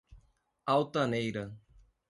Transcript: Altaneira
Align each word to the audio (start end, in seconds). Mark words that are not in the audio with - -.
Altaneira 0.75 1.53